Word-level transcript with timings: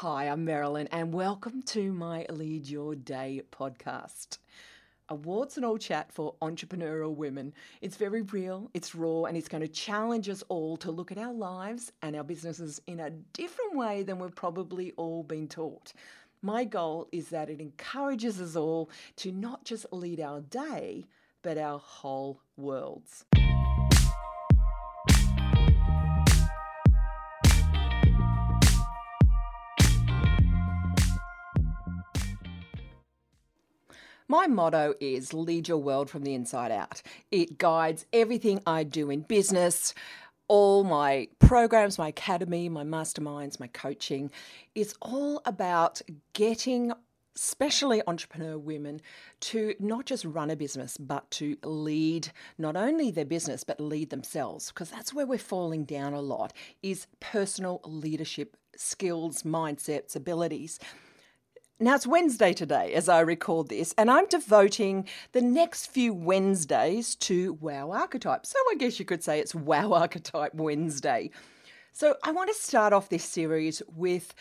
Hi, 0.00 0.24
I'm 0.24 0.44
Marilyn, 0.44 0.88
and 0.92 1.10
welcome 1.10 1.62
to 1.68 1.90
my 1.90 2.26
Lead 2.28 2.66
Your 2.68 2.94
Day 2.94 3.40
podcast. 3.50 4.36
A 5.08 5.14
warts 5.14 5.56
and 5.56 5.64
all 5.64 5.78
chat 5.78 6.12
for 6.12 6.34
entrepreneurial 6.42 7.16
women. 7.16 7.54
It's 7.80 7.96
very 7.96 8.20
real, 8.20 8.70
it's 8.74 8.94
raw, 8.94 9.22
and 9.22 9.38
it's 9.38 9.48
going 9.48 9.62
to 9.62 9.68
challenge 9.68 10.28
us 10.28 10.44
all 10.50 10.76
to 10.76 10.90
look 10.90 11.12
at 11.12 11.16
our 11.16 11.32
lives 11.32 11.92
and 12.02 12.14
our 12.14 12.24
businesses 12.24 12.78
in 12.86 13.00
a 13.00 13.08
different 13.08 13.74
way 13.74 14.02
than 14.02 14.18
we've 14.18 14.34
probably 14.34 14.92
all 14.98 15.22
been 15.22 15.48
taught. 15.48 15.94
My 16.42 16.64
goal 16.64 17.08
is 17.10 17.30
that 17.30 17.48
it 17.48 17.62
encourages 17.62 18.38
us 18.38 18.54
all 18.54 18.90
to 19.16 19.32
not 19.32 19.64
just 19.64 19.86
lead 19.92 20.20
our 20.20 20.42
day, 20.42 21.06
but 21.40 21.56
our 21.56 21.78
whole 21.78 22.42
worlds. 22.58 23.24
My 34.28 34.46
motto 34.48 34.94
is 35.00 35.32
lead 35.32 35.68
your 35.68 35.78
world 35.78 36.10
from 36.10 36.22
the 36.22 36.34
inside 36.34 36.72
out. 36.72 37.02
It 37.30 37.58
guides 37.58 38.06
everything 38.12 38.60
I 38.66 38.82
do 38.82 39.10
in 39.10 39.20
business, 39.20 39.94
all 40.48 40.82
my 40.82 41.28
programs, 41.38 41.98
my 41.98 42.08
academy, 42.08 42.68
my 42.68 42.82
masterminds, 42.82 43.60
my 43.60 43.68
coaching. 43.68 44.30
It's 44.74 44.94
all 45.00 45.42
about 45.44 46.02
getting 46.32 46.92
especially 47.36 48.02
entrepreneur 48.06 48.58
women, 48.58 49.00
to 49.40 49.74
not 49.78 50.06
just 50.06 50.24
run 50.24 50.50
a 50.50 50.56
business, 50.56 50.96
but 50.96 51.30
to 51.30 51.56
lead 51.62 52.32
not 52.56 52.76
only 52.76 53.10
their 53.10 53.26
business, 53.26 53.62
but 53.62 53.78
lead 53.78 54.08
themselves. 54.10 54.68
Because 54.68 54.90
that's 54.90 55.12
where 55.12 55.26
we're 55.26 55.38
falling 55.38 55.84
down 55.84 56.14
a 56.14 56.20
lot 56.20 56.52
is 56.82 57.06
personal 57.20 57.80
leadership 57.84 58.56
skills, 58.74 59.42
mindsets, 59.42 60.16
abilities. 60.16 60.78
Now 61.78 61.94
it's 61.94 62.06
Wednesday 62.06 62.54
today 62.54 62.94
as 62.94 63.06
I 63.06 63.20
record 63.20 63.68
this, 63.68 63.94
and 63.98 64.10
I'm 64.10 64.26
devoting 64.28 65.06
the 65.32 65.42
next 65.42 65.88
few 65.88 66.14
Wednesdays 66.14 67.14
to 67.16 67.52
Wow 67.60 67.90
Archetype. 67.90 68.46
So 68.46 68.58
I 68.70 68.76
guess 68.76 68.98
you 68.98 69.04
could 69.04 69.22
say 69.22 69.40
it's 69.40 69.54
Wow 69.54 69.92
Archetype 69.92 70.54
Wednesday. 70.54 71.30
So 71.92 72.16
I 72.24 72.32
want 72.32 72.48
to 72.48 72.54
start 72.54 72.94
off 72.94 73.10
this 73.10 73.24
series 73.24 73.82
with 73.94 74.34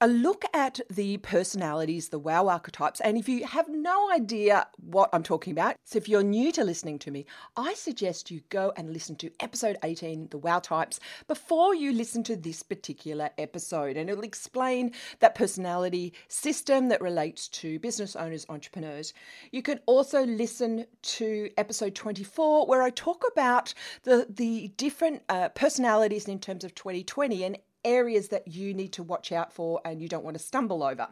a 0.00 0.06
look 0.06 0.44
at 0.54 0.80
the 0.88 1.16
personalities, 1.18 2.08
the 2.08 2.18
wow 2.18 2.46
archetypes. 2.46 3.00
And 3.00 3.18
if 3.18 3.28
you 3.28 3.44
have 3.44 3.68
no 3.68 4.10
idea 4.12 4.66
what 4.76 5.10
I'm 5.12 5.24
talking 5.24 5.50
about, 5.50 5.76
so 5.84 5.96
if 5.96 6.08
you're 6.08 6.22
new 6.22 6.52
to 6.52 6.62
listening 6.62 7.00
to 7.00 7.10
me, 7.10 7.26
I 7.56 7.74
suggest 7.74 8.30
you 8.30 8.42
go 8.48 8.72
and 8.76 8.92
listen 8.92 9.16
to 9.16 9.30
episode 9.40 9.76
18, 9.82 10.28
the 10.30 10.38
wow 10.38 10.60
types, 10.60 11.00
before 11.26 11.74
you 11.74 11.92
listen 11.92 12.22
to 12.24 12.36
this 12.36 12.62
particular 12.62 13.30
episode. 13.38 13.96
And 13.96 14.08
it'll 14.08 14.22
explain 14.22 14.92
that 15.18 15.34
personality 15.34 16.12
system 16.28 16.88
that 16.90 17.00
relates 17.00 17.48
to 17.48 17.80
business 17.80 18.14
owners, 18.14 18.46
entrepreneurs. 18.48 19.12
You 19.50 19.62
can 19.62 19.80
also 19.86 20.24
listen 20.24 20.86
to 21.02 21.50
episode 21.56 21.96
24, 21.96 22.66
where 22.66 22.82
I 22.82 22.90
talk 22.90 23.24
about 23.32 23.74
the, 24.04 24.26
the 24.28 24.68
different 24.76 25.22
uh, 25.28 25.48
personalities 25.50 26.28
in 26.28 26.38
terms 26.38 26.62
of 26.62 26.74
2020 26.76 27.42
and 27.42 27.58
areas 27.84 28.28
that 28.28 28.48
you 28.48 28.74
need 28.74 28.92
to 28.94 29.02
watch 29.02 29.32
out 29.32 29.52
for 29.52 29.80
and 29.84 30.00
you 30.00 30.08
don't 30.08 30.24
want 30.24 30.36
to 30.36 30.42
stumble 30.42 30.82
over. 30.82 31.08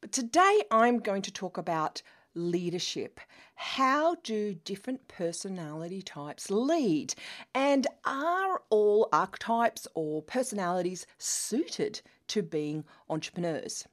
But 0.00 0.12
today 0.12 0.62
I'm 0.70 0.98
going 0.98 1.22
to 1.22 1.32
talk 1.32 1.56
about 1.58 2.02
leadership. 2.34 3.20
How 3.54 4.16
do 4.16 4.54
different 4.54 5.06
personality 5.08 6.02
types 6.02 6.50
lead? 6.50 7.14
And 7.54 7.86
are 8.04 8.62
all 8.70 9.08
archetypes 9.12 9.86
or 9.94 10.22
personalities 10.22 11.06
suited 11.18 12.02
to 12.28 12.42
being 12.42 12.84
entrepreneurs? 13.08 13.86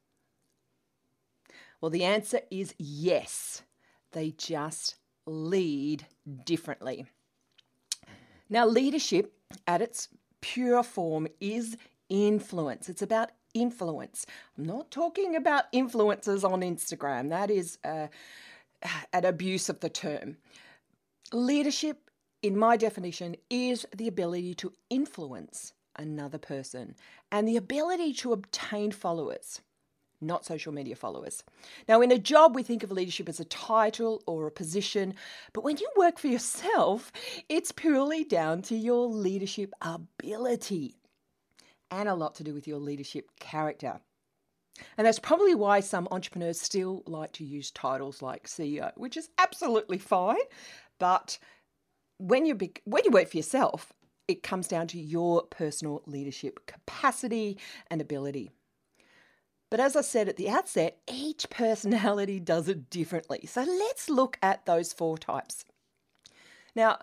Well, 1.80 1.92
the 1.92 2.04
answer 2.04 2.42
is 2.50 2.76
yes. 2.78 3.64
They 4.12 4.32
just 4.32 4.96
lead 5.26 6.06
differently. 6.46 7.06
Now, 8.50 8.68
leadership 8.68 9.34
at 9.66 9.82
its 9.82 10.10
pure 10.42 10.84
form 10.84 11.28
is 11.40 11.78
influence. 12.10 12.90
It's 12.90 13.02
about 13.02 13.32
influence. 13.54 14.26
I'm 14.58 14.66
not 14.66 14.92
talking 14.92 15.36
about 15.36 15.72
influencers 15.72 16.44
on 16.44 16.62
Instagram. 16.62 17.30
That 17.30 17.50
is 17.50 17.78
uh, 17.84 18.08
an 19.14 19.26
abuse 19.26 19.70
of 19.70 19.80
the 19.80 19.90
term. 19.90 20.38
Leadership, 21.32 22.10
in 22.42 22.58
my 22.58 22.76
definition, 22.76 23.36
is 23.50 23.86
the 23.96 24.08
ability 24.08 24.54
to 24.56 24.74
influence 24.90 25.74
another 25.96 26.38
person 26.38 26.96
and 27.32 27.48
the 27.48 27.58
ability 27.58 28.14
to 28.14 28.34
obtain 28.34 28.92
followers 28.92 29.62
not 30.22 30.46
social 30.46 30.72
media 30.72 30.96
followers. 30.96 31.44
Now, 31.88 32.02
in 32.02 32.12
a 32.12 32.18
job, 32.18 32.56
we 32.56 32.64
think 32.64 32.84
of 32.84 32.92
leadership 32.92 33.28
as 33.28 33.40
a 33.40 33.46
title 33.46 34.22
or 34.26 34.48
a 34.48 34.52
position, 34.52 35.16
but 35.54 35.64
when 35.64 35.78
you 35.78 35.90
work 35.98 36.20
for 36.20 36.28
yourself, 36.28 37.12
it's 37.50 37.72
purely 37.72 38.24
down 38.24 38.62
to 38.64 38.76
your 38.76 39.08
leadership 39.08 39.74
ability 39.82 40.96
and 41.90 42.08
a 42.08 42.16
lot 42.16 42.36
to 42.36 42.44
do 42.44 42.54
with 42.54 42.68
your 42.68 42.80
leadership 42.80 43.32
character. 43.40 44.00
And 44.98 45.06
that's 45.06 45.20
probably 45.20 45.56
why 45.56 45.80
some 45.80 46.08
entrepreneurs 46.12 46.60
still 46.60 47.04
like 47.06 47.34
to 47.34 47.44
use 47.44 47.72
titles 47.72 48.22
like 48.22 48.48
CEO, 48.48 48.92
which 48.96 49.18
is 49.18 49.30
absolutely 49.38 49.98
fine. 49.98 50.38
But 51.00 51.38
when 52.18 52.46
you 52.46 52.56
be, 52.56 52.74
when 52.86 53.04
you 53.04 53.12
work 53.12 53.30
for 53.30 53.38
yourself, 53.38 53.92
it 54.28 54.44
comes 54.44 54.68
down 54.68 54.88
to 54.88 55.00
your 55.00 55.44
personal 55.44 56.02
leadership 56.06 56.66
capacity 56.68 57.58
and 57.90 58.00
ability. 58.00 58.50
But 59.72 59.80
as 59.80 59.96
I 59.96 60.02
said 60.02 60.28
at 60.28 60.36
the 60.36 60.50
outset, 60.50 60.98
each 61.12 61.50
personality 61.50 62.40
does 62.54 62.68
it 62.68 62.92
differently. 62.92 63.48
So 63.48 63.64
let's 63.64 64.10
look 64.10 64.38
at 64.44 64.66
those 64.66 64.94
four 64.94 65.18
types. 65.18 65.66
Now, 66.76 67.00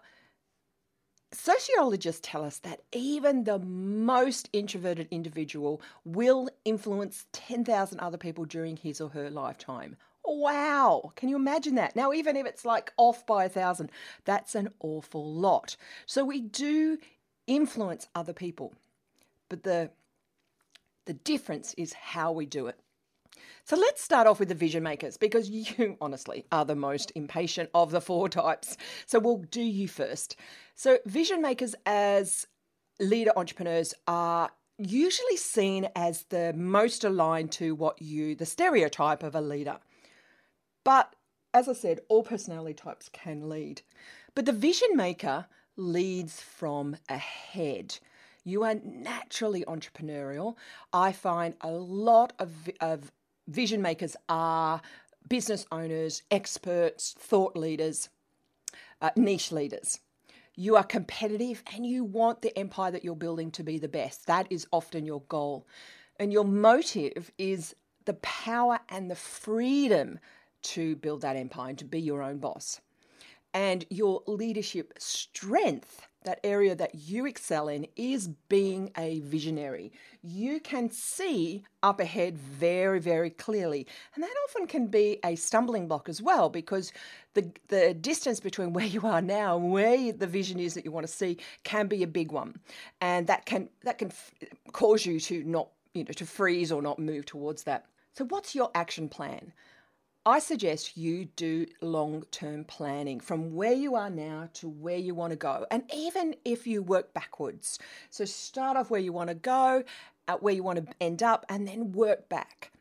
sociologists 1.32 2.20
tell 2.22 2.44
us 2.44 2.58
that 2.58 2.82
even 2.92 3.44
the 3.44 3.58
most 3.58 4.50
introverted 4.52 5.08
individual 5.10 5.80
will 6.04 6.48
influence 6.64 7.26
10,000 7.32 7.98
other 8.00 8.18
people 8.18 8.44
during 8.44 8.76
his 8.76 9.00
or 9.00 9.08
her 9.10 9.30
lifetime. 9.30 9.96
Wow, 10.24 11.12
can 11.16 11.30
you 11.30 11.36
imagine 11.36 11.74
that? 11.76 11.96
Now, 11.96 12.12
even 12.12 12.36
if 12.36 12.46
it's 12.46 12.66
like 12.66 12.92
off 12.98 13.24
by 13.24 13.46
a 13.46 13.48
thousand, 13.48 13.90
that's 14.26 14.54
an 14.54 14.68
awful 14.80 15.32
lot. 15.32 15.74
So 16.04 16.22
we 16.22 16.42
do 16.42 16.98
influence 17.46 18.08
other 18.14 18.34
people. 18.34 18.74
But 19.48 19.62
the 19.62 19.90
the 21.08 21.14
difference 21.14 21.74
is 21.78 21.94
how 21.94 22.30
we 22.30 22.44
do 22.44 22.66
it. 22.66 22.78
So 23.64 23.76
let's 23.76 24.02
start 24.02 24.26
off 24.26 24.38
with 24.38 24.50
the 24.50 24.54
vision 24.54 24.82
makers 24.82 25.16
because 25.16 25.48
you 25.78 25.96
honestly 26.02 26.44
are 26.52 26.66
the 26.66 26.76
most 26.76 27.10
impatient 27.14 27.70
of 27.74 27.90
the 27.90 28.02
four 28.02 28.28
types. 28.28 28.76
So 29.06 29.18
we'll 29.18 29.38
do 29.50 29.62
you 29.62 29.88
first. 29.88 30.36
So, 30.76 30.98
vision 31.06 31.42
makers 31.42 31.74
as 31.86 32.46
leader 33.00 33.32
entrepreneurs 33.36 33.94
are 34.06 34.50
usually 34.76 35.38
seen 35.38 35.88
as 35.96 36.24
the 36.24 36.52
most 36.52 37.04
aligned 37.04 37.52
to 37.52 37.74
what 37.74 38.00
you, 38.00 38.34
the 38.34 38.46
stereotype 38.46 39.22
of 39.22 39.34
a 39.34 39.40
leader. 39.40 39.78
But 40.84 41.16
as 41.54 41.68
I 41.68 41.72
said, 41.72 42.00
all 42.08 42.22
personality 42.22 42.74
types 42.74 43.08
can 43.08 43.48
lead. 43.48 43.80
But 44.34 44.44
the 44.44 44.52
vision 44.52 44.90
maker 44.94 45.46
leads 45.76 46.40
from 46.40 46.96
ahead 47.08 47.98
you 48.48 48.62
are 48.64 48.74
naturally 48.84 49.64
entrepreneurial. 49.66 50.56
I 50.92 51.12
find 51.12 51.54
a 51.60 51.70
lot 51.70 52.32
of, 52.38 52.52
of 52.80 53.12
vision 53.46 53.82
makers 53.82 54.16
are 54.28 54.80
business 55.28 55.66
owners, 55.70 56.22
experts, 56.30 57.14
thought 57.18 57.56
leaders, 57.56 58.08
uh, 59.00 59.10
niche 59.16 59.52
leaders. 59.52 60.00
You 60.54 60.76
are 60.76 60.84
competitive 60.84 61.62
and 61.72 61.86
you 61.86 62.02
want 62.04 62.42
the 62.42 62.56
empire 62.58 62.90
that 62.90 63.04
you're 63.04 63.14
building 63.14 63.50
to 63.52 63.62
be 63.62 63.78
the 63.78 63.88
best. 63.88 64.26
That 64.26 64.46
is 64.50 64.66
often 64.72 65.06
your 65.06 65.22
goal. 65.28 65.66
And 66.18 66.32
your 66.32 66.44
motive 66.44 67.30
is 67.38 67.76
the 68.06 68.14
power 68.14 68.80
and 68.88 69.10
the 69.10 69.14
freedom 69.14 70.18
to 70.62 70.96
build 70.96 71.20
that 71.20 71.36
empire 71.36 71.68
and 71.68 71.78
to 71.78 71.84
be 71.84 72.00
your 72.00 72.22
own 72.22 72.38
boss. 72.38 72.80
And 73.54 73.84
your 73.88 74.22
leadership 74.26 74.94
strength 74.98 76.08
that 76.24 76.40
area 76.42 76.74
that 76.74 76.94
you 76.94 77.26
excel 77.26 77.68
in 77.68 77.86
is 77.96 78.28
being 78.48 78.90
a 78.96 79.20
visionary. 79.20 79.92
You 80.22 80.60
can 80.60 80.90
see 80.90 81.64
up 81.82 82.00
ahead 82.00 82.36
very, 82.36 82.98
very 82.98 83.30
clearly. 83.30 83.86
And 84.14 84.24
that 84.24 84.34
often 84.48 84.66
can 84.66 84.88
be 84.88 85.18
a 85.24 85.36
stumbling 85.36 85.86
block 85.86 86.08
as 86.08 86.20
well 86.20 86.48
because 86.48 86.92
the, 87.34 87.50
the 87.68 87.94
distance 87.94 88.40
between 88.40 88.72
where 88.74 88.86
you 88.86 89.02
are 89.02 89.22
now 89.22 89.56
and 89.56 89.70
where 89.70 90.12
the 90.12 90.26
vision 90.26 90.58
is 90.58 90.74
that 90.74 90.84
you 90.84 90.90
want 90.90 91.06
to 91.06 91.12
see 91.12 91.38
can 91.64 91.86
be 91.86 92.02
a 92.02 92.08
big 92.08 92.32
one. 92.32 92.58
And 93.00 93.26
that 93.28 93.46
can, 93.46 93.68
that 93.84 93.98
can 93.98 94.08
f- 94.08 94.32
cause 94.72 95.06
you 95.06 95.20
to 95.20 95.44
not, 95.44 95.68
you 95.94 96.04
know, 96.04 96.12
to 96.12 96.26
freeze 96.26 96.72
or 96.72 96.82
not 96.82 96.98
move 96.98 97.26
towards 97.26 97.62
that. 97.64 97.86
So, 98.14 98.24
what's 98.24 98.54
your 98.54 98.70
action 98.74 99.08
plan? 99.08 99.52
I 100.26 100.40
suggest 100.40 100.96
you 100.96 101.26
do 101.36 101.66
long 101.80 102.24
term 102.30 102.64
planning 102.64 103.20
from 103.20 103.54
where 103.54 103.72
you 103.72 103.94
are 103.94 104.10
now 104.10 104.50
to 104.54 104.68
where 104.68 104.96
you 104.96 105.14
want 105.14 105.30
to 105.30 105.36
go. 105.36 105.66
And 105.70 105.84
even 105.94 106.34
if 106.44 106.66
you 106.66 106.82
work 106.82 107.14
backwards, 107.14 107.78
so 108.10 108.24
start 108.24 108.76
off 108.76 108.90
where 108.90 109.00
you 109.00 109.12
want 109.12 109.28
to 109.28 109.34
go 109.34 109.84
at 110.26 110.42
where 110.42 110.54
you 110.54 110.62
want 110.62 110.84
to 110.84 110.94
end 111.00 111.22
up 111.22 111.46
and 111.48 111.66
then 111.66 111.92
work 111.92 112.28
back. 112.28 112.72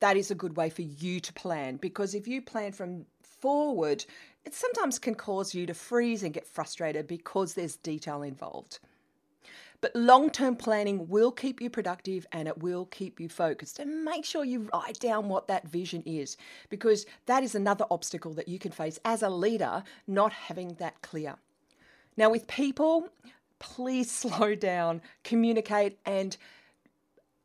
That 0.00 0.16
is 0.16 0.30
a 0.30 0.34
good 0.34 0.56
way 0.56 0.70
for 0.70 0.82
you 0.82 1.20
to 1.20 1.32
plan 1.32 1.76
because 1.76 2.14
if 2.14 2.28
you 2.28 2.42
plan 2.42 2.72
from 2.72 3.06
forward, 3.22 4.04
it 4.44 4.54
sometimes 4.54 4.98
can 4.98 5.14
cause 5.14 5.54
you 5.54 5.66
to 5.66 5.74
freeze 5.74 6.22
and 6.22 6.34
get 6.34 6.46
frustrated 6.46 7.06
because 7.06 7.54
there's 7.54 7.76
detail 7.76 8.22
involved. 8.22 8.78
But 9.80 9.96
long 9.96 10.30
term 10.30 10.56
planning 10.56 11.08
will 11.08 11.32
keep 11.32 11.60
you 11.60 11.70
productive 11.70 12.26
and 12.32 12.46
it 12.46 12.58
will 12.58 12.86
keep 12.86 13.18
you 13.18 13.28
focused. 13.28 13.78
And 13.78 14.04
make 14.04 14.24
sure 14.24 14.44
you 14.44 14.68
write 14.72 15.00
down 15.00 15.28
what 15.28 15.48
that 15.48 15.68
vision 15.68 16.02
is 16.04 16.36
because 16.68 17.06
that 17.26 17.42
is 17.42 17.54
another 17.54 17.86
obstacle 17.90 18.34
that 18.34 18.48
you 18.48 18.58
can 18.58 18.72
face 18.72 18.98
as 19.04 19.22
a 19.22 19.30
leader, 19.30 19.82
not 20.06 20.32
having 20.32 20.74
that 20.74 21.00
clear. 21.02 21.36
Now, 22.16 22.30
with 22.30 22.46
people, 22.46 23.08
please 23.58 24.10
slow 24.10 24.54
down, 24.54 25.00
communicate, 25.24 25.98
and 26.04 26.36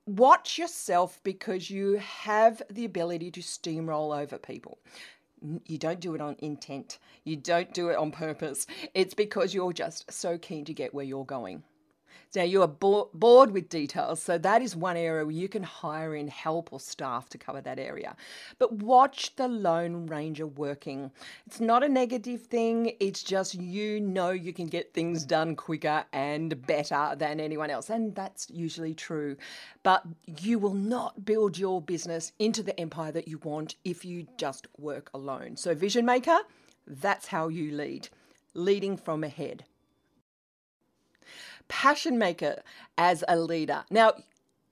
watch 0.05 0.57
yourself 0.57 1.19
because 1.23 1.69
you 1.69 1.93
have 1.97 2.61
the 2.69 2.85
ability 2.85 3.31
to 3.31 3.41
steamroll 3.41 4.17
over 4.17 4.37
people. 4.37 4.77
You 5.67 5.77
don't 5.77 5.99
do 5.99 6.15
it 6.15 6.21
on 6.21 6.35
intent. 6.39 6.97
You 7.23 7.35
don't 7.35 7.73
do 7.73 7.89
it 7.89 7.97
on 7.97 8.11
purpose. 8.11 8.65
It's 8.93 9.13
because 9.13 9.53
you're 9.53 9.73
just 9.73 10.11
so 10.11 10.37
keen 10.37 10.65
to 10.65 10.73
get 10.73 10.93
where 10.93 11.05
you're 11.05 11.25
going. 11.25 11.63
Now, 12.35 12.43
you 12.43 12.61
are 12.61 12.67
bo- 12.67 13.09
bored 13.13 13.51
with 13.51 13.69
details, 13.69 14.21
so 14.21 14.37
that 14.37 14.61
is 14.61 14.75
one 14.75 14.97
area 14.97 15.25
where 15.25 15.31
you 15.31 15.47
can 15.47 15.63
hire 15.63 16.15
in 16.15 16.27
help 16.27 16.73
or 16.73 16.79
staff 16.79 17.29
to 17.29 17.37
cover 17.37 17.61
that 17.61 17.79
area. 17.79 18.15
But 18.57 18.73
watch 18.73 19.35
the 19.35 19.47
Lone 19.47 20.05
Ranger 20.07 20.47
working. 20.47 21.11
It's 21.45 21.59
not 21.59 21.83
a 21.83 21.89
negative 21.89 22.43
thing, 22.43 22.93
it's 22.99 23.23
just 23.23 23.55
you 23.55 23.99
know 23.99 24.31
you 24.31 24.53
can 24.53 24.67
get 24.67 24.93
things 24.93 25.25
done 25.25 25.55
quicker 25.55 26.05
and 26.11 26.65
better 26.65 27.15
than 27.17 27.39
anyone 27.39 27.69
else, 27.69 27.89
and 27.89 28.13
that's 28.15 28.49
usually 28.49 28.93
true. 28.93 29.37
But 29.83 30.03
you 30.39 30.59
will 30.59 30.73
not 30.73 31.25
build 31.25 31.57
your 31.57 31.81
business 31.81 32.31
into 32.39 32.63
the 32.63 32.77
empire 32.79 33.11
that 33.11 33.27
you 33.27 33.37
want 33.39 33.75
if 33.83 34.03
you 34.03 34.27
just 34.37 34.67
work 34.77 35.09
alone. 35.13 35.57
So, 35.57 35.73
Vision 35.73 36.05
Maker, 36.05 36.39
that's 36.87 37.27
how 37.27 37.47
you 37.47 37.71
lead, 37.71 38.09
leading 38.53 38.97
from 38.97 39.23
ahead 39.23 39.65
passion 41.67 42.17
maker 42.17 42.61
as 42.97 43.23
a 43.27 43.37
leader. 43.37 43.85
Now, 43.89 44.13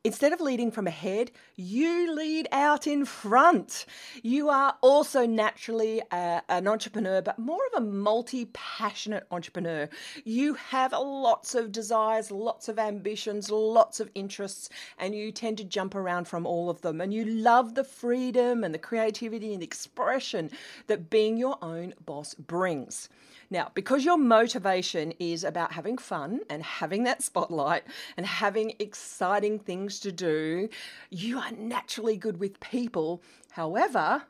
Instead 0.05 0.33
of 0.33 0.41
leading 0.41 0.69
from 0.69 0.85
ahead, 0.85 1.31
you 1.55 2.13
lead 2.13 2.49
out 2.51 2.87
in 2.87 3.05
front. 3.05 3.85
You 4.21 4.49
are 4.49 4.75
also 4.81 5.25
naturally 5.25 6.01
a, 6.11 6.41
an 6.49 6.67
entrepreneur, 6.67 7.21
but 7.21 7.39
more 7.39 7.61
of 7.71 7.81
a 7.81 7.85
multi 7.85 8.47
passionate 8.51 9.25
entrepreneur. 9.31 9.87
You 10.25 10.55
have 10.55 10.91
lots 10.91 11.55
of 11.55 11.71
desires, 11.71 12.31
lots 12.31 12.67
of 12.67 12.77
ambitions, 12.77 13.49
lots 13.49 14.01
of 14.01 14.09
interests, 14.13 14.67
and 14.97 15.15
you 15.15 15.31
tend 15.31 15.57
to 15.59 15.63
jump 15.63 15.95
around 15.95 16.27
from 16.27 16.45
all 16.45 16.69
of 16.69 16.81
them. 16.81 16.99
And 16.99 17.13
you 17.13 17.23
love 17.23 17.73
the 17.73 17.85
freedom 17.85 18.65
and 18.65 18.73
the 18.73 18.79
creativity 18.79 19.53
and 19.53 19.63
expression 19.63 20.51
that 20.87 21.09
being 21.09 21.37
your 21.37 21.57
own 21.61 21.93
boss 22.05 22.33
brings. 22.33 23.07
Now, 23.53 23.69
because 23.75 24.03
your 24.03 24.17
motivation 24.17 25.13
is 25.19 25.43
about 25.43 25.73
having 25.73 25.99
fun 25.99 26.39
and 26.49 26.63
having 26.63 27.03
that 27.03 27.21
spotlight 27.21 27.83
and 28.17 28.25
having 28.25 28.73
exciting 28.79 29.59
things 29.59 29.99
to 29.99 30.11
do, 30.11 30.69
you 31.11 31.37
are 31.37 31.51
naturally 31.51 32.17
good 32.17 32.39
with 32.39 32.59
people. 32.59 33.21
However, 33.51 34.23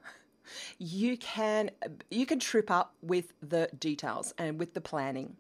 you 0.78 1.16
can 1.16 1.72
you 2.12 2.26
can 2.26 2.38
trip 2.38 2.70
up 2.70 2.96
with 3.02 3.32
the 3.42 3.70
details 3.80 4.34
and 4.38 4.60
with 4.60 4.74
the 4.74 4.82
planning. 4.82 5.38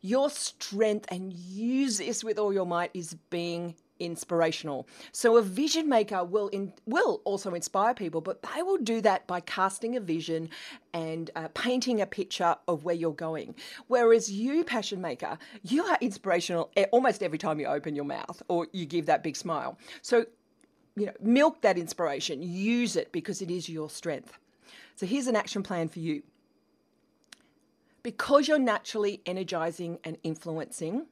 Your 0.00 0.30
strength 0.30 1.04
and 1.10 1.30
use 1.34 1.98
this 1.98 2.24
with 2.24 2.38
all 2.38 2.54
your 2.54 2.64
might 2.64 2.90
is 2.94 3.18
being 3.28 3.74
inspirational. 4.00 4.88
So 5.12 5.36
a 5.36 5.42
vision 5.42 5.88
maker 5.88 6.24
will 6.24 6.48
in, 6.48 6.72
will 6.86 7.20
also 7.24 7.54
inspire 7.54 7.94
people, 7.94 8.20
but 8.20 8.42
they 8.42 8.62
will 8.62 8.78
do 8.78 9.00
that 9.02 9.26
by 9.26 9.40
casting 9.40 9.96
a 9.96 10.00
vision 10.00 10.48
and 10.92 11.30
uh, 11.36 11.48
painting 11.54 12.00
a 12.00 12.06
picture 12.06 12.56
of 12.66 12.84
where 12.84 12.94
you're 12.94 13.12
going. 13.12 13.54
Whereas 13.86 14.30
you, 14.32 14.64
passion 14.64 15.00
maker, 15.00 15.38
you 15.62 15.84
are 15.84 15.98
inspirational 16.00 16.70
almost 16.90 17.22
every 17.22 17.38
time 17.38 17.60
you 17.60 17.66
open 17.66 17.94
your 17.94 18.04
mouth 18.04 18.42
or 18.48 18.66
you 18.72 18.86
give 18.86 19.06
that 19.06 19.22
big 19.22 19.36
smile. 19.36 19.78
So 20.02 20.26
you 20.96 21.06
know, 21.06 21.12
milk 21.20 21.62
that 21.62 21.78
inspiration, 21.78 22.42
use 22.42 22.96
it 22.96 23.12
because 23.12 23.42
it 23.42 23.50
is 23.50 23.68
your 23.68 23.88
strength. 23.88 24.38
So 24.96 25.06
here's 25.06 25.26
an 25.26 25.36
action 25.36 25.62
plan 25.62 25.88
for 25.88 26.00
you. 26.00 26.22
Because 28.02 28.48
you're 28.48 28.58
naturally 28.58 29.20
energizing 29.26 29.98
and 30.04 30.16
influencing, 30.22 31.06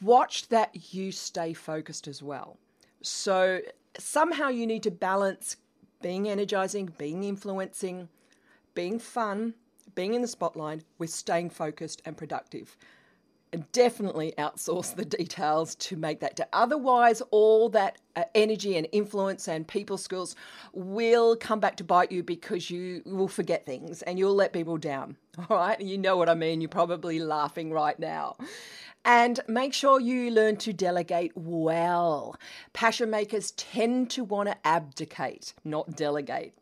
watch 0.00 0.48
that 0.48 0.94
you 0.94 1.12
stay 1.12 1.52
focused 1.52 2.08
as 2.08 2.22
well. 2.22 2.58
So 3.02 3.60
somehow 3.98 4.48
you 4.48 4.66
need 4.66 4.82
to 4.84 4.90
balance 4.90 5.56
being 6.02 6.28
energizing, 6.28 6.92
being 6.98 7.24
influencing, 7.24 8.08
being 8.74 8.98
fun, 8.98 9.54
being 9.94 10.14
in 10.14 10.22
the 10.22 10.28
spotlight 10.28 10.82
with 10.98 11.10
staying 11.10 11.50
focused 11.50 12.02
and 12.04 12.16
productive. 12.16 12.76
And 13.52 13.70
definitely 13.72 14.34
outsource 14.38 14.94
the 14.94 15.04
details 15.18 15.74
to 15.76 15.96
make 15.96 16.20
that. 16.20 16.36
To 16.36 16.48
otherwise, 16.52 17.22
all 17.30 17.68
that 17.70 17.98
uh, 18.16 18.24
energy 18.34 18.76
and 18.76 18.86
influence 18.92 19.48
and 19.48 19.66
people 19.66 19.96
skills 19.96 20.34
will 20.72 21.36
come 21.36 21.60
back 21.60 21.76
to 21.76 21.84
bite 21.84 22.12
you 22.12 22.22
because 22.22 22.70
you 22.70 23.02
will 23.06 23.28
forget 23.28 23.64
things 23.64 24.02
and 24.02 24.18
you'll 24.18 24.34
let 24.34 24.52
people 24.52 24.76
down. 24.76 25.16
All 25.50 25.56
right, 25.56 25.80
you 25.80 25.98
know 25.98 26.16
what 26.16 26.28
I 26.28 26.34
mean. 26.34 26.60
You're 26.60 26.68
probably 26.68 27.18
laughing 27.18 27.70
right 27.70 27.98
now. 27.98 28.36
And 29.06 29.38
make 29.46 29.72
sure 29.72 30.00
you 30.00 30.32
learn 30.32 30.56
to 30.56 30.72
delegate 30.72 31.30
well. 31.36 32.36
Passion 32.72 33.08
makers 33.08 33.52
tend 33.52 34.10
to 34.10 34.24
want 34.24 34.48
to 34.48 34.56
abdicate, 34.66 35.54
not 35.64 35.94
delegate. 35.94 36.58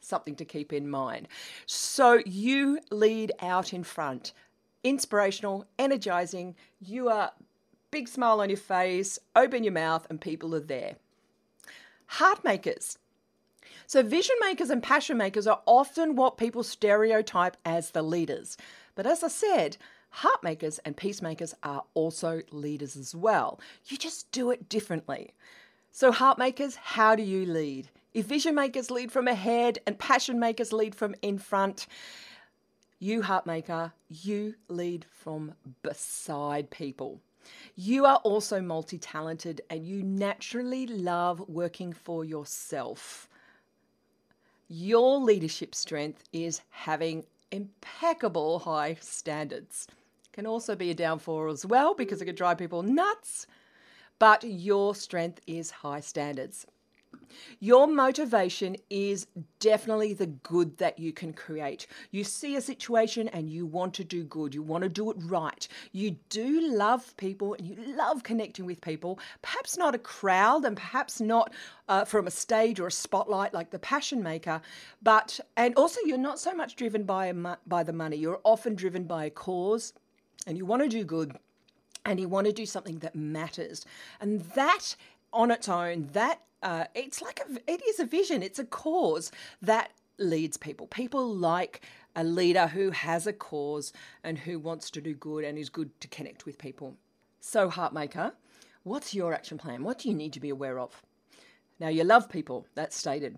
Something 0.00 0.34
to 0.36 0.44
keep 0.44 0.72
in 0.72 0.90
mind. 0.90 1.28
So 1.66 2.20
you 2.26 2.80
lead 2.90 3.30
out 3.40 3.72
in 3.72 3.84
front. 3.84 4.32
Inspirational, 4.82 5.66
energizing. 5.78 6.56
You 6.80 7.08
are 7.08 7.30
big 7.92 8.08
smile 8.08 8.40
on 8.40 8.50
your 8.50 8.58
face, 8.58 9.20
open 9.36 9.62
your 9.62 9.72
mouth, 9.72 10.04
and 10.10 10.20
people 10.20 10.52
are 10.56 10.60
there. 10.60 10.96
Heart 12.06 12.42
makers. 12.42 12.98
So, 13.86 14.02
vision 14.02 14.34
makers 14.40 14.70
and 14.70 14.82
passion 14.82 15.16
makers 15.16 15.46
are 15.46 15.62
often 15.64 16.16
what 16.16 16.38
people 16.38 16.64
stereotype 16.64 17.56
as 17.64 17.90
the 17.90 18.02
leaders. 18.02 18.56
But 18.96 19.06
as 19.06 19.22
I 19.22 19.28
said, 19.28 19.76
Heartmakers 20.18 20.78
and 20.84 20.96
peacemakers 20.96 21.54
are 21.62 21.84
also 21.94 22.42
leaders 22.52 22.96
as 22.96 23.14
well. 23.14 23.58
You 23.86 23.96
just 23.96 24.30
do 24.30 24.50
it 24.50 24.68
differently. 24.68 25.34
So, 25.90 26.12
heartmakers, 26.12 26.76
how 26.76 27.16
do 27.16 27.22
you 27.22 27.46
lead? 27.46 27.88
If 28.12 28.26
vision 28.26 28.54
makers 28.54 28.90
lead 28.90 29.10
from 29.10 29.26
ahead 29.26 29.80
and 29.86 29.98
passion 29.98 30.38
makers 30.38 30.72
lead 30.72 30.94
from 30.94 31.16
in 31.22 31.38
front, 31.38 31.88
you, 33.00 33.22
heartmaker, 33.22 33.92
you 34.08 34.54
lead 34.68 35.04
from 35.10 35.54
beside 35.82 36.70
people. 36.70 37.20
You 37.74 38.06
are 38.06 38.16
also 38.18 38.60
multi 38.62 38.98
talented 38.98 39.62
and 39.68 39.84
you 39.84 40.02
naturally 40.02 40.86
love 40.86 41.40
working 41.48 41.92
for 41.92 42.24
yourself. 42.24 43.28
Your 44.68 45.18
leadership 45.18 45.74
strength 45.74 46.24
is 46.32 46.62
having 46.70 47.24
impeccable 47.50 48.60
high 48.60 48.96
standards 49.00 49.86
can 50.34 50.46
also 50.46 50.74
be 50.74 50.90
a 50.90 50.94
downfall 50.94 51.50
as 51.50 51.64
well 51.64 51.94
because 51.94 52.20
it 52.20 52.26
could 52.26 52.36
drive 52.36 52.58
people 52.58 52.82
nuts. 52.82 53.46
But 54.18 54.44
your 54.44 54.94
strength 54.94 55.40
is 55.46 55.70
high 55.70 56.00
standards. 56.00 56.66
Your 57.60 57.86
motivation 57.86 58.76
is 58.90 59.26
definitely 59.58 60.12
the 60.12 60.26
good 60.26 60.76
that 60.78 60.98
you 60.98 61.12
can 61.12 61.32
create. 61.32 61.86
You 62.10 62.24
see 62.24 62.56
a 62.56 62.60
situation 62.60 63.28
and 63.28 63.48
you 63.48 63.66
want 63.66 63.94
to 63.94 64.04
do 64.04 64.24
good. 64.24 64.54
You 64.54 64.62
want 64.62 64.82
to 64.82 64.88
do 64.88 65.10
it 65.10 65.16
right. 65.20 65.66
You 65.92 66.16
do 66.28 66.72
love 66.76 67.16
people 67.16 67.54
and 67.54 67.66
you 67.66 67.76
love 67.96 68.22
connecting 68.22 68.66
with 68.66 68.80
people, 68.80 69.18
perhaps 69.42 69.76
not 69.76 69.94
a 69.94 69.98
crowd 69.98 70.64
and 70.64 70.76
perhaps 70.76 71.20
not 71.20 71.52
uh, 71.88 72.04
from 72.04 72.26
a 72.26 72.30
stage 72.30 72.80
or 72.80 72.88
a 72.88 72.92
spotlight 72.92 73.54
like 73.54 73.70
the 73.70 73.78
passion 73.78 74.22
maker, 74.22 74.60
but, 75.02 75.38
and 75.56 75.74
also 75.76 76.00
you're 76.04 76.18
not 76.18 76.38
so 76.38 76.54
much 76.54 76.76
driven 76.76 77.04
by, 77.04 77.32
by 77.66 77.82
the 77.82 77.92
money. 77.92 78.16
You're 78.16 78.40
often 78.44 78.74
driven 78.74 79.04
by 79.04 79.26
a 79.26 79.30
cause 79.30 79.92
and 80.46 80.56
you 80.56 80.64
want 80.64 80.82
to 80.82 80.88
do 80.88 81.04
good 81.04 81.36
and 82.04 82.20
you 82.20 82.28
want 82.28 82.46
to 82.46 82.52
do 82.52 82.66
something 82.66 82.98
that 82.98 83.14
matters. 83.14 83.84
And 84.20 84.40
that 84.54 84.96
on 85.32 85.50
its 85.50 85.68
own, 85.68 86.08
that 86.12 86.40
uh, 86.62 86.84
it's 86.94 87.22
like 87.22 87.40
a, 87.40 87.70
it 87.70 87.82
is 87.88 88.00
a 88.00 88.06
vision, 88.06 88.42
it's 88.42 88.58
a 88.58 88.64
cause 88.64 89.32
that 89.62 89.90
leads 90.18 90.56
people. 90.56 90.86
People 90.86 91.34
like 91.34 91.82
a 92.16 92.24
leader 92.24 92.68
who 92.68 92.90
has 92.90 93.26
a 93.26 93.32
cause 93.32 93.92
and 94.22 94.38
who 94.38 94.58
wants 94.58 94.90
to 94.90 95.00
do 95.00 95.14
good 95.14 95.44
and 95.44 95.58
is 95.58 95.68
good 95.68 95.98
to 96.00 96.08
connect 96.08 96.46
with 96.46 96.58
people. 96.58 96.96
So, 97.40 97.68
Heartmaker, 97.68 98.32
what's 98.84 99.14
your 99.14 99.34
action 99.34 99.58
plan? 99.58 99.82
What 99.82 99.98
do 99.98 100.08
you 100.08 100.14
need 100.14 100.32
to 100.34 100.40
be 100.40 100.50
aware 100.50 100.78
of? 100.78 101.02
Now, 101.80 101.88
you 101.88 102.04
love 102.04 102.30
people, 102.30 102.66
that's 102.74 102.96
stated. 102.96 103.36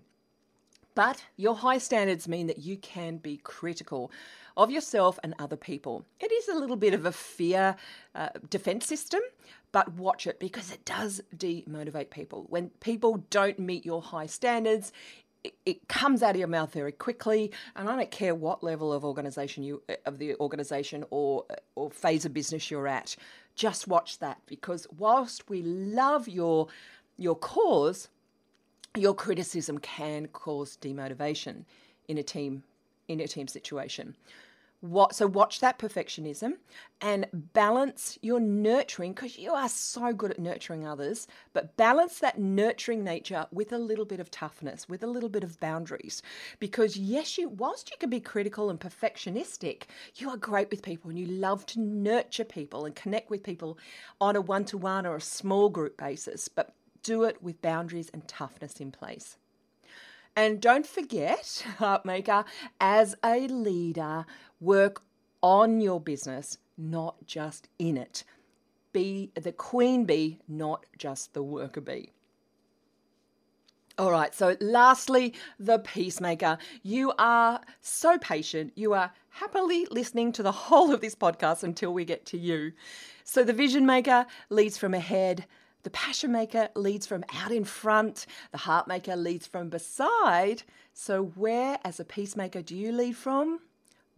But 0.93 1.23
your 1.35 1.55
high 1.55 1.77
standards 1.77 2.27
mean 2.27 2.47
that 2.47 2.59
you 2.59 2.77
can 2.77 3.17
be 3.17 3.37
critical 3.37 4.11
of 4.57 4.71
yourself 4.71 5.19
and 5.23 5.35
other 5.39 5.55
people. 5.55 6.03
It 6.19 6.31
is 6.31 6.47
a 6.49 6.55
little 6.55 6.75
bit 6.75 6.93
of 6.93 7.05
a 7.05 7.11
fear 7.11 7.75
uh, 8.15 8.29
defense 8.49 8.87
system, 8.87 9.21
but 9.71 9.93
watch 9.93 10.25
it 10.25 10.39
because 10.39 10.71
it 10.71 10.83
does 10.83 11.21
demotivate 11.37 12.09
people. 12.09 12.47
When 12.49 12.69
people 12.81 13.23
don't 13.29 13.59
meet 13.59 13.85
your 13.85 14.01
high 14.01 14.25
standards, 14.25 14.91
it, 15.43 15.53
it 15.65 15.87
comes 15.87 16.23
out 16.23 16.31
of 16.31 16.37
your 16.37 16.47
mouth 16.47 16.73
very 16.73 16.91
quickly, 16.91 17.51
and 17.75 17.87
I 17.87 17.95
don't 17.95 18.11
care 18.11 18.33
what 18.33 18.63
level 18.63 18.91
of 18.91 19.05
organization 19.05 19.63
you 19.63 19.83
of 20.05 20.17
the 20.17 20.35
organization 20.35 21.05
or 21.11 21.45
or 21.75 21.91
phase 21.91 22.25
of 22.25 22.33
business 22.33 22.71
you're 22.71 22.87
at. 22.87 23.15
Just 23.55 23.87
watch 23.87 24.17
that 24.19 24.39
because 24.47 24.87
whilst 24.97 25.47
we 25.49 25.61
love 25.61 26.27
your 26.27 26.67
your 27.17 27.35
cause, 27.35 28.09
your 28.95 29.13
criticism 29.13 29.77
can 29.77 30.27
cause 30.27 30.77
demotivation 30.81 31.65
in 32.07 32.17
a 32.17 32.23
team 32.23 32.63
in 33.07 33.19
a 33.19 33.27
team 33.27 33.47
situation. 33.47 34.15
What, 34.79 35.15
so 35.15 35.25
watch 35.25 35.59
that 35.59 35.79
perfectionism 35.79 36.53
and 37.01 37.25
balance 37.33 38.19
your 38.21 38.39
nurturing 38.39 39.13
because 39.13 39.37
you 39.37 39.51
are 39.51 39.69
so 39.69 40.13
good 40.13 40.29
at 40.29 40.39
nurturing 40.39 40.87
others, 40.87 41.25
but 41.51 41.75
balance 41.77 42.19
that 42.19 42.37
nurturing 42.37 43.03
nature 43.03 43.47
with 43.51 43.73
a 43.73 43.79
little 43.79 44.05
bit 44.05 44.19
of 44.19 44.29
toughness, 44.29 44.87
with 44.87 45.01
a 45.01 45.07
little 45.07 45.29
bit 45.29 45.43
of 45.43 45.59
boundaries. 45.59 46.21
Because 46.59 46.95
yes, 46.95 47.39
you 47.39 47.49
whilst 47.49 47.89
you 47.89 47.97
can 47.99 48.11
be 48.11 48.19
critical 48.19 48.69
and 48.69 48.79
perfectionistic, 48.79 49.83
you 50.15 50.29
are 50.29 50.37
great 50.37 50.69
with 50.69 50.83
people 50.83 51.09
and 51.09 51.17
you 51.17 51.25
love 51.25 51.65
to 51.67 51.79
nurture 51.79 52.45
people 52.45 52.85
and 52.85 52.95
connect 52.95 53.31
with 53.31 53.41
people 53.41 53.79
on 54.21 54.35
a 54.35 54.41
one-to-one 54.41 55.07
or 55.07 55.15
a 55.15 55.21
small 55.21 55.69
group 55.69 55.97
basis, 55.97 56.47
but 56.47 56.75
do 57.01 57.23
it 57.23 57.41
with 57.41 57.63
boundaries 57.63 58.11
and 58.13 58.27
toughness 58.27 58.79
in 58.79 58.91
place. 58.91 59.37
And 60.37 60.61
don't 60.61 60.85
forget, 60.85 61.65
Heartmaker, 61.79 62.45
as 62.79 63.15
a 63.25 63.47
leader, 63.47 64.27
work 64.61 65.01
on 65.41 65.81
your 65.81 65.99
business, 65.99 66.59
not 66.77 67.25
just 67.25 67.67
in 67.79 67.97
it. 67.97 68.23
Be 68.93 69.31
the 69.33 69.51
queen 69.51 70.05
bee, 70.05 70.37
not 70.47 70.85
just 70.95 71.33
the 71.33 71.41
worker 71.41 71.81
bee. 71.81 72.11
All 73.97 74.11
right, 74.11 74.31
so 74.35 74.55
lastly, 74.61 75.33
the 75.59 75.79
peacemaker. 75.79 76.59
You 76.83 77.13
are 77.17 77.59
so 77.81 78.19
patient. 78.19 78.73
You 78.75 78.93
are 78.93 79.11
happily 79.31 79.87
listening 79.89 80.31
to 80.33 80.43
the 80.43 80.51
whole 80.51 80.93
of 80.93 81.01
this 81.01 81.15
podcast 81.15 81.63
until 81.63 81.91
we 81.91 82.05
get 82.05 82.27
to 82.27 82.37
you. 82.37 82.73
So 83.23 83.43
the 83.43 83.53
vision 83.53 83.87
maker 83.87 84.27
leads 84.51 84.77
from 84.77 84.93
ahead, 84.93 85.47
the 85.87 85.91
passion 85.91 86.33
maker 86.33 86.67
leads 86.75 87.07
from 87.07 87.23
out 87.33 87.53
in 87.53 87.63
front. 87.63 88.25
The 88.51 88.57
heart 88.57 88.89
maker 88.89 89.15
leads 89.15 89.47
from 89.47 89.69
beside. 89.69 90.63
So, 90.93 91.23
where 91.23 91.79
as 91.85 91.97
a 91.97 92.03
peacemaker 92.03 92.61
do 92.61 92.75
you 92.75 92.91
lead 92.91 93.15
from? 93.15 93.61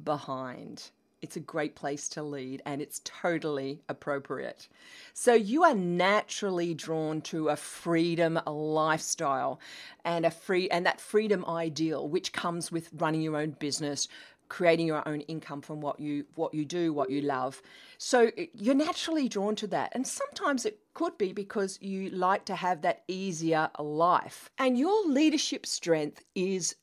Behind. 0.03 0.89
It's 1.21 1.35
a 1.35 1.39
great 1.39 1.75
place 1.75 2.09
to 2.09 2.23
lead 2.23 2.63
and 2.65 2.81
it's 2.81 3.01
totally 3.03 3.83
appropriate. 3.87 4.67
So 5.13 5.35
you 5.35 5.63
are 5.63 5.75
naturally 5.75 6.73
drawn 6.73 7.21
to 7.23 7.49
a 7.49 7.55
freedom 7.55 8.39
lifestyle 8.47 9.59
and 10.03 10.25
a 10.25 10.31
free 10.31 10.69
and 10.71 10.87
that 10.87 10.99
freedom 10.99 11.45
ideal 11.45 12.07
which 12.07 12.33
comes 12.33 12.71
with 12.71 12.89
running 12.97 13.21
your 13.21 13.37
own 13.37 13.51
business, 13.51 14.07
creating 14.49 14.87
your 14.87 15.07
own 15.07 15.21
income 15.21 15.61
from 15.61 15.79
what 15.79 15.99
you 15.99 16.25
what 16.35 16.53
you 16.53 16.65
do, 16.65 16.91
what 16.91 17.09
you 17.09 17.21
love. 17.21 17.61
So 17.97 18.31
eh, 18.37 18.47
you're 18.53 18.75
naturally 18.75 19.29
drawn 19.29 19.55
to 19.57 19.67
that. 19.67 19.91
And 19.93 20.05
sometimes 20.05 20.65
it 20.65 20.79
could 20.93 21.17
be 21.17 21.31
because 21.31 21.79
you 21.81 22.09
like 22.09 22.45
to 22.45 22.55
have 22.55 22.81
that 22.81 23.03
easier 23.07 23.69
life. 23.79 24.49
And 24.57 24.77
your 24.77 25.07
leadership 25.07 25.65
strength 25.65 26.21
is 26.35 26.75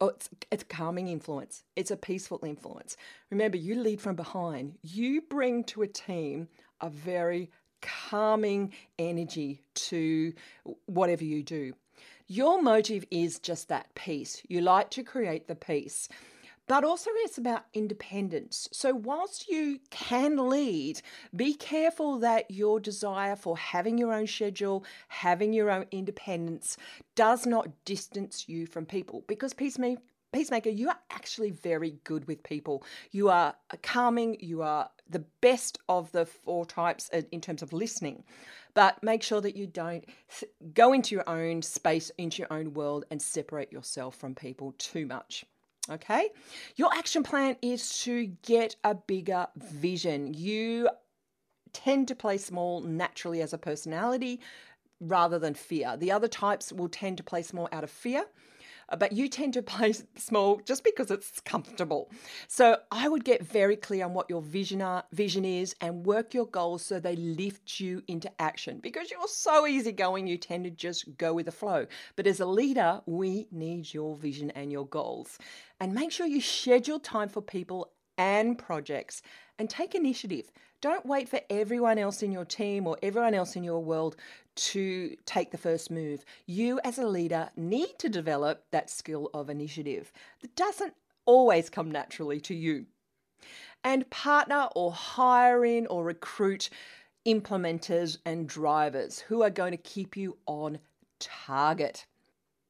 oh, 0.00 0.08
it's, 0.08 0.28
it's 0.50 0.62
a 0.62 0.66
calming 0.66 1.08
influence. 1.08 1.64
It's 1.76 1.90
a 1.90 1.96
peaceful 1.96 2.40
influence. 2.44 2.96
Remember, 3.30 3.56
you 3.56 3.76
lead 3.76 4.00
from 4.00 4.16
behind. 4.16 4.74
You 4.82 5.22
bring 5.22 5.64
to 5.64 5.82
a 5.82 5.88
team 5.88 6.48
a 6.80 6.90
very 6.90 7.50
calming 7.80 8.72
energy 8.98 9.62
to 9.74 10.32
whatever 10.86 11.24
you 11.24 11.42
do. 11.42 11.72
Your 12.28 12.60
motive 12.60 13.04
is 13.10 13.38
just 13.38 13.68
that 13.68 13.94
peace. 13.94 14.42
You 14.48 14.60
like 14.60 14.90
to 14.90 15.04
create 15.04 15.46
the 15.46 15.54
peace 15.54 16.08
but 16.66 16.84
also 16.84 17.10
it's 17.18 17.38
about 17.38 17.66
independence. 17.74 18.68
So, 18.72 18.94
whilst 18.94 19.48
you 19.48 19.78
can 19.90 20.48
lead, 20.48 21.00
be 21.34 21.54
careful 21.54 22.18
that 22.20 22.50
your 22.50 22.80
desire 22.80 23.36
for 23.36 23.56
having 23.56 23.98
your 23.98 24.12
own 24.12 24.26
schedule, 24.26 24.84
having 25.08 25.52
your 25.52 25.70
own 25.70 25.86
independence, 25.90 26.76
does 27.14 27.46
not 27.46 27.68
distance 27.84 28.48
you 28.48 28.66
from 28.66 28.86
people 28.86 29.24
because 29.26 29.54
peacemaker. 29.54 30.02
Peacemaker, 30.32 30.68
you 30.68 30.88
are 30.88 30.98
actually 31.10 31.50
very 31.50 31.98
good 32.04 32.26
with 32.26 32.42
people. 32.42 32.84
You 33.10 33.30
are 33.30 33.54
calming, 33.82 34.36
you 34.40 34.60
are 34.60 34.90
the 35.08 35.24
best 35.40 35.78
of 35.88 36.12
the 36.12 36.26
four 36.26 36.66
types 36.66 37.08
in 37.08 37.40
terms 37.40 37.62
of 37.62 37.72
listening. 37.72 38.24
But 38.74 39.02
make 39.02 39.22
sure 39.22 39.40
that 39.40 39.56
you 39.56 39.66
don't 39.66 40.04
go 40.74 40.92
into 40.92 41.14
your 41.14 41.26
own 41.26 41.62
space, 41.62 42.10
into 42.18 42.42
your 42.42 42.52
own 42.52 42.74
world, 42.74 43.06
and 43.10 43.22
separate 43.22 43.72
yourself 43.72 44.16
from 44.16 44.34
people 44.34 44.74
too 44.76 45.06
much. 45.06 45.46
Okay. 45.90 46.30
Your 46.76 46.92
action 46.92 47.22
plan 47.22 47.56
is 47.62 48.00
to 48.00 48.26
get 48.42 48.76
a 48.84 48.94
bigger 48.94 49.46
vision. 49.56 50.34
You 50.34 50.88
tend 51.72 52.08
to 52.08 52.14
play 52.14 52.38
small 52.38 52.80
naturally 52.80 53.42
as 53.42 53.52
a 53.52 53.58
personality 53.58 54.40
rather 55.00 55.38
than 55.38 55.54
fear. 55.54 55.96
The 55.96 56.12
other 56.12 56.28
types 56.28 56.72
will 56.72 56.88
tend 56.88 57.18
to 57.18 57.22
play 57.22 57.42
small 57.42 57.68
out 57.70 57.84
of 57.84 57.90
fear 57.90 58.24
but 58.98 59.12
you 59.12 59.28
tend 59.28 59.54
to 59.54 59.62
play 59.76 59.94
small 60.16 60.60
just 60.64 60.84
because 60.84 61.10
it's 61.10 61.40
comfortable. 61.40 62.10
So 62.48 62.78
I 62.90 63.08
would 63.08 63.24
get 63.24 63.44
very 63.44 63.76
clear 63.76 64.04
on 64.04 64.14
what 64.14 64.30
your 64.30 64.42
vision 64.42 64.82
are, 64.82 65.04
vision 65.12 65.44
is 65.44 65.74
and 65.80 66.06
work 66.06 66.34
your 66.34 66.46
goals 66.46 66.84
so 66.84 67.00
they 67.00 67.16
lift 67.16 67.80
you 67.80 68.02
into 68.08 68.30
action. 68.40 68.78
Because 68.80 69.10
you're 69.10 69.28
so 69.28 69.66
easygoing, 69.66 70.26
you 70.26 70.38
tend 70.38 70.64
to 70.64 70.70
just 70.70 71.16
go 71.18 71.34
with 71.34 71.46
the 71.46 71.52
flow. 71.52 71.86
But 72.16 72.26
as 72.26 72.40
a 72.40 72.46
leader, 72.46 73.00
we 73.06 73.48
need 73.50 73.92
your 73.92 74.16
vision 74.16 74.50
and 74.52 74.70
your 74.70 74.86
goals. 74.86 75.38
And 75.80 75.94
make 75.94 76.12
sure 76.12 76.26
you 76.26 76.40
schedule 76.40 77.00
time 77.00 77.28
for 77.28 77.42
people 77.42 77.92
and 78.18 78.58
projects 78.58 79.22
and 79.58 79.68
take 79.68 79.94
initiative. 79.94 80.50
Don't 80.80 81.06
wait 81.06 81.28
for 81.28 81.40
everyone 81.48 81.98
else 81.98 82.22
in 82.22 82.32
your 82.32 82.44
team 82.44 82.86
or 82.86 82.98
everyone 83.02 83.34
else 83.34 83.56
in 83.56 83.64
your 83.64 83.82
world 83.82 84.16
to 84.56 85.16
take 85.24 85.50
the 85.50 85.58
first 85.58 85.90
move. 85.90 86.24
You, 86.46 86.80
as 86.84 86.98
a 86.98 87.06
leader, 87.06 87.50
need 87.56 87.98
to 87.98 88.08
develop 88.08 88.64
that 88.70 88.90
skill 88.90 89.30
of 89.32 89.50
initiative 89.50 90.12
that 90.40 90.54
doesn't 90.54 90.94
always 91.24 91.70
come 91.70 91.90
naturally 91.90 92.40
to 92.40 92.54
you. 92.54 92.86
And 93.84 94.08
partner 94.10 94.68
or 94.74 94.92
hire 94.92 95.64
in 95.64 95.86
or 95.86 96.04
recruit 96.04 96.70
implementers 97.26 98.18
and 98.24 98.48
drivers 98.48 99.18
who 99.20 99.42
are 99.42 99.50
going 99.50 99.72
to 99.72 99.76
keep 99.76 100.16
you 100.16 100.36
on 100.46 100.78
target. 101.18 102.06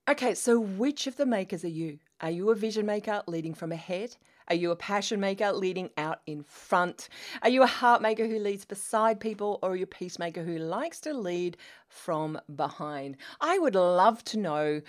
Okay, 0.09 0.35
so 0.35 0.59
which 0.59 1.07
of 1.07 1.17
the 1.17 1.27
makers 1.27 1.65
are 1.65 1.69
you? 1.69 1.99
Are 2.21 2.31
you 2.31 2.51
a 2.51 2.55
vision 2.55 2.87
maker 2.87 3.23
leading 3.27 3.55
from 3.55 3.73
ahead? 3.73 4.17
Are 4.49 4.55
you 4.55 4.71
a 4.71 4.77
passion 4.77 5.21
maker 5.21 5.53
leading 5.53 5.91
out 5.97 6.21
in 6.27 6.43
front? 6.43 7.09
Are 7.43 7.49
you 7.49 7.63
a 7.63 7.67
heart 7.67 8.03
maker 8.03 8.27
who 8.27 8.39
leads 8.39 8.65
beside 8.65 9.21
people, 9.21 9.59
or 9.63 9.71
are 9.71 9.77
you 9.77 9.85
a 9.85 9.87
peacemaker 9.87 10.43
who 10.43 10.59
likes 10.59 11.01
to 11.03 11.13
lead 11.13 11.57
from 11.89 12.41
behind? 12.55 13.17
I 13.41 13.59
would 13.59 13.75
love 13.75 14.23
to 14.25 14.39
know 14.39 14.83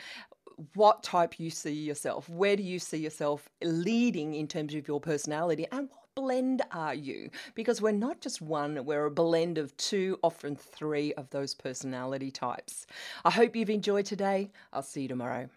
what 0.73 1.03
type 1.03 1.39
you 1.39 1.49
see 1.49 1.73
yourself. 1.73 2.27
Where 2.29 2.55
do 2.55 2.63
you 2.63 2.79
see 2.79 2.97
yourself 2.97 3.47
leading 3.63 4.33
in 4.33 4.47
terms 4.47 4.73
of 4.73 4.87
your 4.87 4.99
personality, 4.99 5.67
and 5.71 5.89
what 5.89 6.01
blend 6.15 6.63
are 6.71 6.95
you? 6.95 7.29
Because 7.53 7.79
we're 7.79 7.91
not 7.91 8.21
just 8.21 8.41
one, 8.41 8.83
we're 8.85 9.05
a 9.05 9.11
blend 9.11 9.59
of 9.59 9.77
two, 9.77 10.17
often 10.23 10.55
three 10.55 11.13
of 11.13 11.29
those 11.29 11.53
personality 11.53 12.31
types. 12.31 12.87
I 13.23 13.29
hope 13.29 13.55
you've 13.55 13.69
enjoyed 13.69 14.05
today. 14.05 14.49
I'll 14.73 14.81
see 14.81 15.03
you 15.03 15.07
tomorrow. 15.07 15.47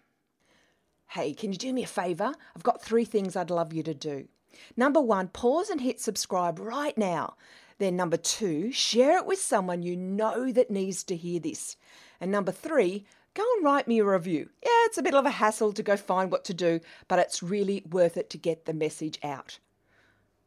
Hey, 1.14 1.34
can 1.34 1.50
you 1.50 1.58
do 1.58 1.72
me 1.72 1.82
a 1.82 1.88
favour? 1.88 2.32
I've 2.54 2.62
got 2.62 2.80
three 2.80 3.04
things 3.04 3.34
I'd 3.34 3.50
love 3.50 3.72
you 3.72 3.82
to 3.82 3.94
do. 3.94 4.28
Number 4.76 5.00
one, 5.00 5.26
pause 5.26 5.68
and 5.68 5.80
hit 5.80 6.00
subscribe 6.00 6.60
right 6.60 6.96
now. 6.96 7.34
Then, 7.78 7.96
number 7.96 8.16
two, 8.16 8.70
share 8.70 9.18
it 9.18 9.26
with 9.26 9.40
someone 9.40 9.82
you 9.82 9.96
know 9.96 10.52
that 10.52 10.70
needs 10.70 11.02
to 11.04 11.16
hear 11.16 11.40
this. 11.40 11.76
And 12.20 12.30
number 12.30 12.52
three, 12.52 13.06
go 13.34 13.42
and 13.56 13.64
write 13.64 13.88
me 13.88 13.98
a 13.98 14.04
review. 14.04 14.50
Yeah, 14.62 14.84
it's 14.84 14.98
a 14.98 15.02
bit 15.02 15.16
of 15.16 15.26
a 15.26 15.30
hassle 15.30 15.72
to 15.72 15.82
go 15.82 15.96
find 15.96 16.30
what 16.30 16.44
to 16.44 16.54
do, 16.54 16.78
but 17.08 17.18
it's 17.18 17.42
really 17.42 17.82
worth 17.90 18.16
it 18.16 18.30
to 18.30 18.38
get 18.38 18.66
the 18.66 18.72
message 18.72 19.18
out. 19.24 19.58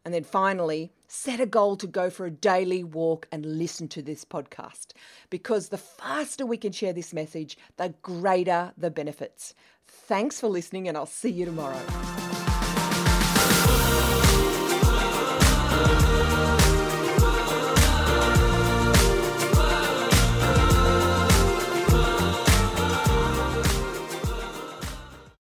And 0.05 0.13
then 0.13 0.24
finally, 0.24 0.91
set 1.08 1.39
a 1.39 1.46
goal 1.46 1.77
to 1.77 1.88
go 1.88 2.10
for 2.10 2.25
a 2.25 2.32
daily 2.32 2.84
walk 2.84 3.27
and 3.32 3.58
listen 3.58 3.88
to 3.89 4.01
this 4.01 4.25
podcast 4.25 4.88
because 5.29 5.70
the 5.70 5.77
faster 5.77 6.46
we 6.46 6.58
can 6.58 6.72
share 6.72 6.93
this 6.93 7.13
message, 7.13 7.58
the 7.77 7.93
greater 8.01 8.74
the 8.77 8.89
benefits. 8.89 9.53
Thanks 9.94 10.40
for 10.40 10.48
listening, 10.48 10.88
and 10.88 10.98
I'll 10.98 11.06
see 11.06 11.30
you 11.30 11.46
tomorrow. 11.46 12.23